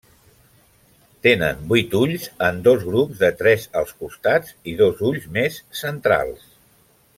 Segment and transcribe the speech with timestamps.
[1.25, 6.53] Tenen vuit ulls en dos grups de tres als costats i dos ulls més centrals.